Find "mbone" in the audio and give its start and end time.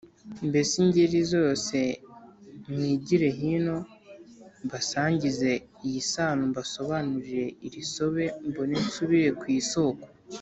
8.47-8.75